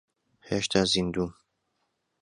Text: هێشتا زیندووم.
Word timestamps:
هێشتا 0.47 0.81
زیندووم. 0.91 1.31